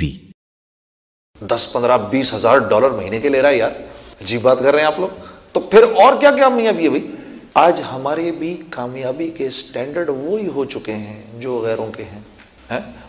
[0.00, 0.10] وی۔
[1.40, 3.70] دس پندرہ بیس ہزار ڈالر مہینے کے لے رہا ہے یار۔
[4.20, 5.08] عجیب بات کر رہے ہیں آپ لوگ۔
[5.52, 7.10] تو پھر اور کیا کامیابی ہے بھائی
[7.54, 12.20] آج ہمارے بھی کامیابی کے اسٹینڈرڈ وہی ہو چکے ہیں جو غیروں کے ہیں؟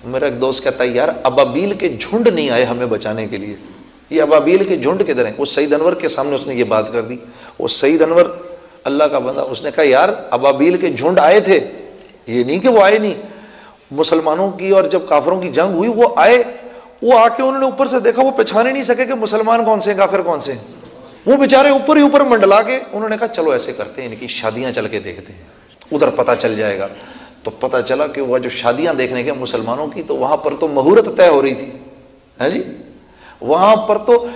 [0.05, 3.56] میرا ایک دوست کہتا ہے، یار، ابابیل کے جھنڈ نہیں آئے ہمیں بچانے کے لیے۔
[4.10, 6.94] یہ ابابیل کے جھنڈ کدھر ہیں؟ وہ سعید انور کے سامنے اس نے یہ بات
[6.94, 7.18] کر دی۔
[7.60, 8.26] وہ سعید انور،
[8.84, 11.60] اللہ کا بندہ، اس نے کہا، یار، ابابیل کے جھنڈ آئے تھے۔
[12.28, 13.14] یہ نہیں کہ وہ آئے نہیں۔
[13.92, 16.44] مسلمانوں کی اور جب کافروں کی جنگ ہوئی، وہ آئے۔
[17.02, 19.79] وہ آ کے انہوں نے اوپر سے دیکھا، وہ پہچانے نہیں سکے کہ مسلمان کون
[19.79, 20.60] سے ہیں، کافر کون سے ہیں۔
[21.25, 24.15] وہ بےچارے اوپر ہی اوپر منڈلا کے انہوں نے کہا، چلو ایسے کرتے ہیں، ان
[24.15, 25.41] کی شادیاں چل کے دیکھتے ہیں۔
[25.91, 26.88] ادھر پتہ چل جائے گا۔
[27.43, 30.68] تو پتہ چلا کہ وہ جو شادیاں دیکھنے کے مسلمانوں کی، تو وہاں پر تو
[30.68, 31.69] مہورت طے ہو رہی تھی۔
[32.41, 32.64] ہے جی؟
[33.41, 34.27] وہاں پر تو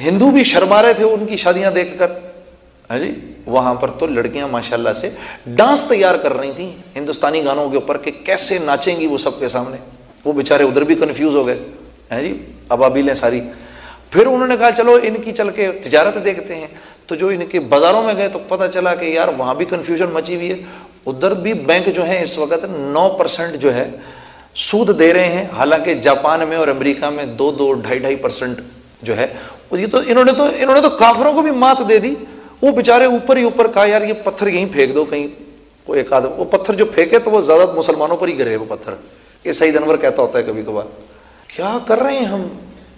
[0.00, 2.10] ہندو بھی شرما رہے تھے ان کی شادیاں دیکھ کر۔
[2.90, 5.10] ہے جی؟ وہاں پر تو لڑکیاں ماشاء اللہ سے
[5.46, 9.38] ڈانس تیار کر رہی تھیں ہندوستانی گانوں کے اوپر کہ کیسے ناچیں گی وہ سب
[9.38, 9.76] کے سامنے۔
[10.24, 11.58] وہ بےچارے ادھر بھی کنفیوز ہو گئے۔
[12.12, 13.40] ہیں جی؟ ابابیلیں ساری۔
[14.10, 16.66] پھر انہوں نے کہا، چلو ان کی چل کے تجارت دیکھتے ہیں۔
[17.06, 20.06] تو جو ان کے بازاروں میں گئے تو پتہ چلا کہ یار وہاں بھی کنفیوژن
[20.12, 20.56] مچی ہوئی ہے۔
[21.06, 23.90] ادھر بھی بینک جو ہے اس وقت نو پرسینٹ جو ہے
[24.54, 28.58] سود دے رہے ہیں۔ حالانکہ جاپان میں اور امریکہ میں دو دو ڈھائی ڈھائی پرسینٹ
[29.02, 29.26] جو ہے۔
[29.70, 32.14] یہ تو انہوں نے تو، انہوں نے تو کافروں کو بھی مات دے دی۔
[32.62, 35.28] وہ بےچارے اوپر ہی اوپر کہا، یار یہ پتھر یہیں پھینک دو، کہیں
[35.84, 38.64] کوئی ایک آدھ، وہ پتھر جو پھینکے تو وہ زیادہ مسلمانوں پر ہی گرے، وہ
[38.68, 38.92] پتھر۔
[39.44, 40.84] یہ سعید انور کہتا ہوتا ہے کبھی کبھار۔
[41.56, 42.42] کیا کر رہے ہیں ہم؟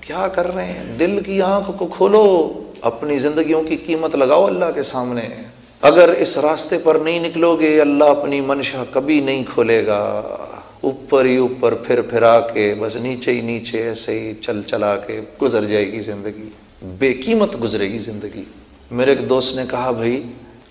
[0.00, 4.64] کیا کر رہے ہیں؟ دل کی آنکھ کو کھولو، اپنی زندگیوں کی قیمت لگاؤ اللہ
[4.74, 5.22] کے سامنے۔
[5.82, 10.22] اگر اس راستے پر نہیں نکلو گے، اللہ اپنی منشا کبھی نہیں کھولے گا۔
[10.80, 15.20] اوپر ہی اوپر پھر پھرا کے، بس نیچے ہی نیچے ایسے ہی چل چلا کے
[15.42, 16.48] گزر جائے گی زندگی۔
[16.82, 18.42] بے قیمت گزرے گی زندگی۔
[18.90, 20.22] میرے ایک دوست نے کہا، بھائی،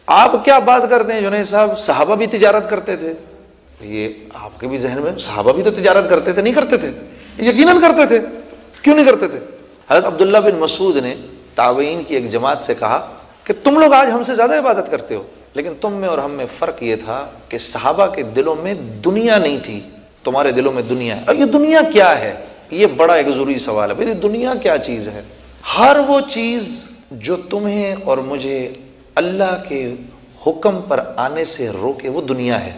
[0.06, 3.14] آپ کیا بات کرتے ہیں جنید صاحب؟ صحابہ بھی تجارت کرتے تھے۔
[3.82, 6.90] یہ آپ کے بھی ذہن میں صحابہ بھی تو تجارت کرتے تھے، نہیں کرتے تھے؟
[7.40, 8.20] یقیناً کرتے تھے۔
[8.82, 9.40] کیوں نہیں کرتے تھے؟
[9.90, 11.16] حضرت عبداللہ بن مسعود نے
[11.56, 13.14] تعوین کی ایک جماعت سے کہا
[13.44, 16.32] کہ تم لوگ آج ہم سے زیادہ عبادت کرتے ہو، لیکن تم میں اور ہم
[16.32, 19.80] میں فرق یہ تھا کہ صحابہ کے دلوں میں دنیا نہیں تھی،
[20.24, 22.34] تمہارے دلوں میں دنیا ہے۔ یہ دنیا کیا ہے؟
[22.72, 25.22] یہ بڑا ایک ضروری سوال ہے۔ دنیا کیا چیز ہے؟
[25.78, 28.70] ہر وہ چیز جو تمہیں اور مجھے
[29.16, 29.94] اللہ کے
[30.48, 32.72] حکم پر آنے سے روکے، وہ دنیا ہے۔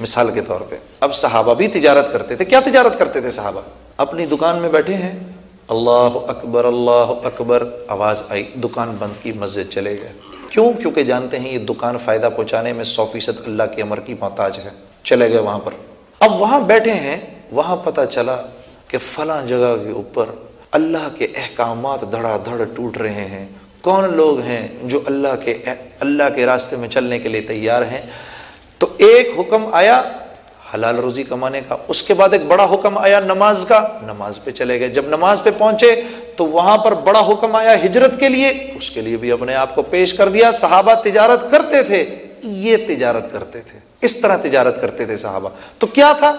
[0.00, 3.60] مثال کے طور پہ، اب صحابہ بھی تجارت کرتے تھے۔ کیا تجارت کرتے تھے صحابہ؟
[3.96, 5.18] اپنی دکان میں بیٹھے ہیں۔
[5.68, 10.12] اللہ اکبر اللہ اکبر۔ آواز آئی، دکان بند کی مسجد چلے گئے۔
[10.50, 14.14] کیوں؟ کیونکہ جانتے ہیں یہ دکان فائدہ پہنچانے میں سو فیصد اللہ کے امر کی
[14.20, 14.70] محتاج ہے۔
[15.04, 15.70] چلے گئے وہاں پر۔
[16.20, 17.20] اب وہاں بیٹھے ہیں،
[17.52, 18.36] وہاں پتہ چلا
[18.88, 20.24] کہ فلاں جگہ کے اوپر
[20.70, 23.46] اللہ کے احکامات دھڑا دھڑ ٹوٹ رہے ہیں۔
[23.80, 25.58] کون لوگ ہیں جو اللہ کے
[26.00, 28.02] اللہ کے راستے میں چلنے کے لیے تیار ہیں؟
[28.78, 30.02] تو ایک حکم آیا
[30.74, 34.50] حلال روزی کمانے کا۔ اس کے بعد ایک بڑا حکم آیا نماز کا۔ نماز پہ
[34.50, 36.02] چلے گئے۔ جب نماز پہ پہنچے
[36.36, 39.74] تو وہاں پر بڑا حکم آیا ہجرت کے لیے۔ اس کے لیے بھی اپنے آپ
[39.74, 44.80] کو پیش کر دیا۔ صحابہ تجارت کرتے تھے۔ یہ تجارت کرتے تھے۔ اس طرح تجارت
[44.80, 45.48] کرتے تھے صحابہ۔
[45.78, 46.36] تو کیا تھا؟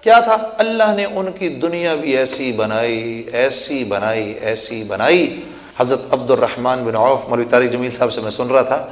[0.00, 5.40] کیا تھا؟ اللہ نے ان کی دنیا بھی ایسی بنائی ایسی بنائی ایسی بنائی۔
[5.78, 8.86] حضرت عبد الرحمن بن عوف، مولوی طارق جمیل صاحب سے میں سن رہا تھا۔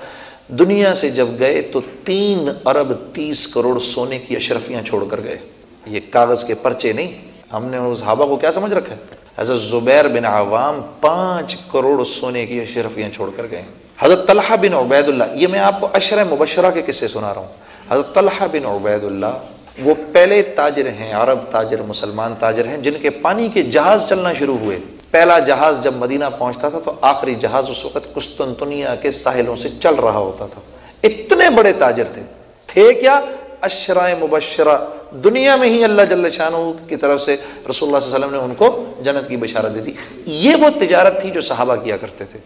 [0.48, 5.38] دنیا سے جب گئے تو تین ارب تیس کروڑ سونے کی اشرفیاں چھوڑ کر گئے۔
[5.86, 7.12] یہ کاغذ کے پرچے نہیں۔
[7.52, 9.00] ہم نے اس صحابہ کو کیا سمجھ رکھا ہے؟
[9.38, 13.62] حضرت زبیر بن عوام پانچ کروڑ سونے کی اشرفیاں چھوڑ کر گئے۔
[13.98, 17.40] حضرت طلحہ بن عبید اللہ یہ میں آپ کو اشر مبشرہ کے قصے سنا رہا
[17.40, 17.52] ہوں۔
[17.90, 19.38] حضرت طلحہ بن عبید اللہ
[19.82, 24.32] وہ پہلے تاجر ہیں، عرب تاجر، مسلمان تاجر ہیں، جن کے پانی کے جہاز چلنا
[24.32, 24.78] شروع ہوئے۔
[25.16, 29.68] پہلا جہاز جب مدینہ پہنچتا تھا تو آخری جہاز اس وقت قسطنطنیہ کے ساحلوں سے
[29.80, 30.60] چل رہا ہوتا تھا۔
[31.02, 32.22] اتنے بڑے تاجر تھے۔
[32.66, 33.20] تھے کیا؟
[33.60, 34.78] اشرائے مبشرہ۔
[35.24, 37.36] دنیا میں ہی اللہ جل شاہ کی طرف سے
[37.70, 39.92] رسول اللہ صلی اللہ علیہ وسلم نے ان کو جنت کی بشارت دے دی
[40.26, 42.38] یہ وہ تجارت تھی جو صحابہ کیا کرتے تھے۔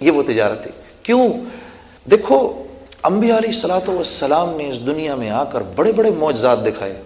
[0.00, 0.70] یہ وہ تجارت تھی۔
[1.02, 1.28] کیوں؟
[2.10, 2.62] دیکھو،
[3.02, 7.02] انبیاء علیہ السلاۃ والسلام نے اس دنیا میں آ کر بڑے بڑے معجزات دکھائے۔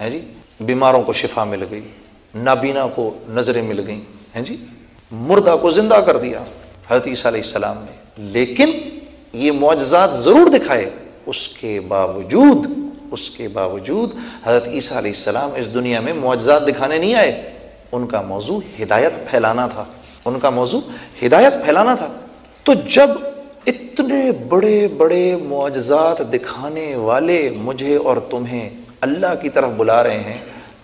[0.00, 0.20] ہیں جی؟
[0.60, 1.88] بیماروں کو شفا مل گئی،
[2.34, 4.56] نابینا کو نظریں مل گئیں۔ ہیں جی؟
[5.12, 6.40] مردہ کو زندہ کر دیا
[6.90, 8.70] حضرت عیسیٰ علیہ السلام نے۔ لیکن
[9.32, 10.90] یہ معجزات ضرور دکھائے۔
[11.26, 12.66] اس کے باوجود،
[13.10, 14.10] اس کے باوجود
[14.44, 17.50] حضرت عیسیٰ علیہ السلام اس دنیا میں معجزات دکھانے نہیں آئے۔
[17.92, 19.84] ان کا موضوع ہدایت پھیلانا تھا۔
[20.24, 20.80] ان کا موضوع
[21.26, 22.08] ہدایت پھیلانا تھا۔
[22.64, 23.10] تو جب
[23.66, 28.70] اتنے بڑے بڑے معجزات دکھانے والے مجھے اور تمہیں
[29.00, 30.38] اللہ کی طرف بلا رہے ہیں،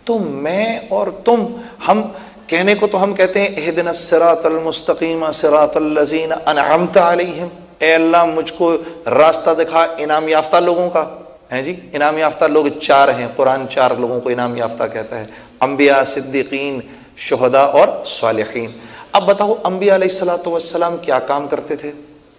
[0.05, 1.47] تو میں اور تم،
[1.89, 2.03] ہم
[2.51, 7.49] کہنے کو تو ہم کہتے ہیں اہدن الصراط المستقیم، صراط الذین انعمت علیہم۔
[7.79, 8.77] اے اللہ، مجھ کو
[9.07, 11.07] راستہ دکھا انعام یافتہ لوگوں کا۔
[11.53, 15.25] ہیں جی؟ انعام یافتہ لوگ چار ہیں۔ قرآن چار لوگوں کو انعام یافتہ کہتا ہے۔
[15.61, 16.81] انبیاء، صدیقین،
[17.17, 18.71] شہداء اور صالحین۔
[19.13, 21.93] اب بتاؤ، انبیاء علیہ السلاۃ والسلام کیا کام کرتے تھے؟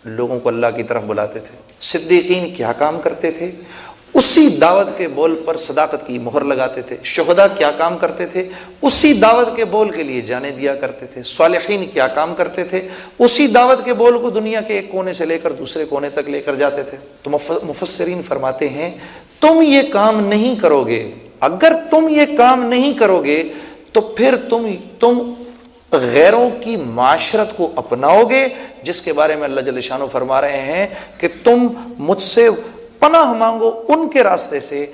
[0.05, 3.51] لوگوں کو اللہ کی طرف بلاتے تھے۔ صدیقین کیا کام کرتے تھے؟
[4.13, 8.47] اسی دعوت کے بول پر صداقت کی مہر لگاتے تھے شہدا کیا کام کرتے تھے؟
[8.81, 12.87] اسی دعوت کے بول کے لیے جانے دیا کرتے تھے، صالحین کیا کام کرتے تھے؟
[13.19, 16.29] اسی دعوت کے بول کو دنیا کے ایک کونے سے لے کر دوسرے کونے تک
[16.29, 17.31] لے کر جاتے تھے۔ تو
[17.63, 18.91] مفسرین فرماتے ہیں،
[19.39, 23.43] تم یہ کام نہیں کرو گے اگر تم یہ کام نہیں کرو گے
[23.91, 24.67] تو پھر تم
[24.99, 25.33] تم
[25.91, 28.47] غیروں کی معاشرت کو اپناؤ گے
[28.83, 30.87] جس کے بارے میں اللہ جل شانو فرما رہے ہیں
[31.17, 31.67] کہ تم
[31.99, 32.47] مجھ سے
[33.01, 34.85] پناہ مانگو ان کے راستے سے،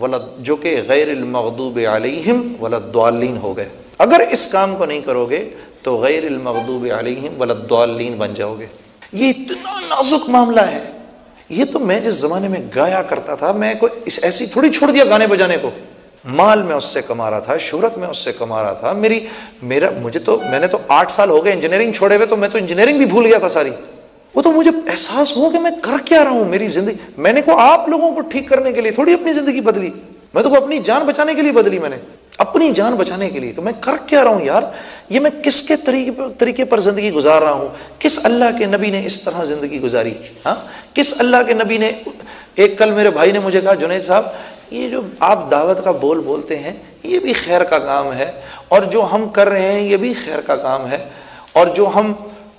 [0.00, 3.68] ولد، جو کہ غیر المغضوب علیہم ولد دوالین ہو گئے۔
[3.98, 5.48] اگر اس کام کو نہیں کرو گے،
[5.82, 8.66] تو غیر المغضوب علیہم ولد دوالین بن جاؤ گے۔
[9.12, 10.84] یہ اتنا نازک معاملہ ہے۔
[11.48, 15.04] یہ تو میں جس زمانے میں گایا کرتا تھا، میں کوئی ایسی تھوڑی چھوڑ دیا
[15.04, 15.70] گانے بجانے کو۔
[16.24, 19.26] مال میں اس سے کما رہا تھا، شہرت میں اس سے کما رہا تھا۔ میری،
[19.62, 22.48] میرا، مجھے تو، میں نے تو آٹھ سال ہو گئے انجینئرنگ چھوڑے ہوئے، تو میں
[22.48, 23.70] تو انجینئرنگ بھی بھول گیا تھا ساری۔
[24.36, 27.42] وہ تو مجھے احساس ہوا کہ میں کر کیا رہا ہوں میری زندگی۔ میں نے
[27.42, 29.90] کو آپ لوگوں کو ٹھیک کرنے کے لیے تھوڑی اپنی زندگی بدلی۔
[30.34, 31.96] میں تو اپنی جان بچانے کے لیے بدلی میں نے۔
[32.38, 34.62] اپنی جان بچانے کے لیے۔ کہ میں کر کیا رہا ہوں یار؟
[35.08, 37.68] یہ میں کس کے طریقے طریقے پر زندگی گزار رہا ہوں؟
[37.98, 40.14] کس اللہ کے نبی نے اس طرح زندگی گزاری؟
[40.46, 40.54] ہاں؟
[40.94, 41.90] کس اللہ کے نبی نے
[42.54, 44.24] ایک کل میرے بھائی نے مجھے کہا، جنید صاحب،
[44.70, 46.72] یہ جو آپ دعوت کا بول بولتے ہیں،
[47.02, 48.32] یہ بھی خیر کا کام ہے۔
[48.68, 50.98] اور جو ہم کر رہے ہیں، یہ بھی خیر کا کام ہے۔
[51.52, 52.12] اور جو ہم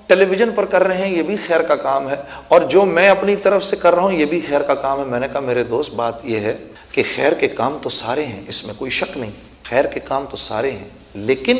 [0.07, 2.15] ٹیلی ویژن پر کر رہے ہیں، یہ بھی خیر کا کام ہے۔
[2.47, 5.05] اور جو میں اپنی طرف سے کر رہا ہوں، یہ بھی خیر کا کام ہے۔
[5.05, 6.57] میں نے کہا، میرے دوست، بات یہ ہے
[6.91, 9.31] کہ خیر کے کام تو سارے ہیں، اس میں کوئی شک نہیں۔
[9.63, 11.55] خیر کے کام تو سارے ہیں۔ لیکن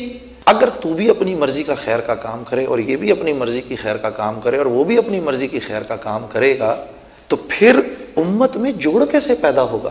[0.46, 3.62] اگر تو بھی اپنی مرضی کا خیر کا کام کرے اور یہ بھی اپنی مرضی
[3.62, 6.60] کی خیر کا کام کرے اور وہ بھی اپنی مرضی کی خیر کا کام کرے
[6.60, 6.86] گا،
[7.28, 7.80] تو پھر
[8.16, 9.90] امت میں جوڑ کیسے پیدا ہوگا؟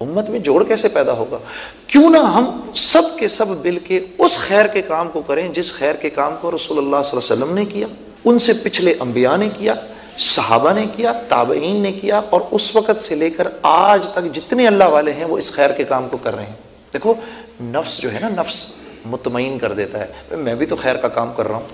[0.00, 1.38] امت میں جوڑ کیسے پیدا ہوگا؟
[1.86, 5.72] کیوں نہ ہم سب کے سب مل کے اس خیر کے کام کو کریں جس
[5.72, 7.86] خیر کے کام کو رسول اللہ صلی اللہ علیہ وسلم نے کیا،
[8.24, 9.74] ان سے پچھلے انبیاء نے کیا،
[10.18, 14.66] صحابہ نے کیا، تابعین نے کیا، اور اس وقت سے لے کر آج تک جتنے
[14.66, 16.56] اللہ والے ہیں وہ اس خیر کے کام کو کر رہے ہیں۔
[16.92, 17.14] دیکھو،
[17.60, 18.72] نفس جو ہے نا، نفس
[19.04, 21.68] مطمئن کر دیتا ہے۔ میں بھی تو خیر کا کام کر رہا ہوں،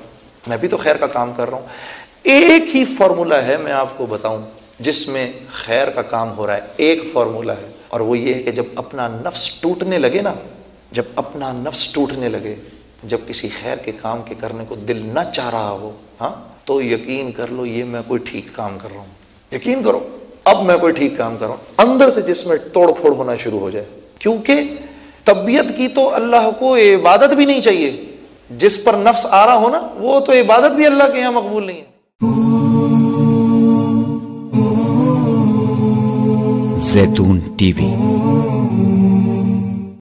[0.47, 1.67] میں بھی تو خیر کا کام کر رہا ہوں۔
[2.23, 4.43] ایک ہی فارمولا ہے، میں آپ کو بتاؤں،
[4.81, 8.43] جس میں خیر کا کام ہو رہا ہے، ایک فارمولا ہے۔ اور وہ یہ ہے
[8.43, 10.35] کہ جب اپنا نفس ٹوٹنے لگے نا،
[10.93, 12.55] جب اپنا نفس ٹوٹنے لگے،
[13.05, 15.91] جب کسی خیر کے کام کے کرنے کو دل نہ چاہ رہا ہو
[16.21, 20.09] ہاں تو یقین کر لو یہ میں کوئی ٹھیک کام کر رہا ہوں۔ یقین کرو،
[20.45, 23.35] اب میں کوئی ٹھیک کام کر رہا ہوں۔ اندر سے جس میں توڑ پھوڑ ہونا
[23.35, 23.85] شروع ہو جائے۔
[24.19, 24.61] کیونکہ
[25.25, 28.05] طبیعت کی تو اللہ کو عبادت بھی نہیں چاہیے۔
[28.51, 31.67] جس پر نفس آ رہا ہو نا، وہ تو عبادت بھی اللہ کے یہاں مقبول
[31.67, 31.96] نہیں ہے۔
[36.97, 39.16] زیتون ٹی وی۔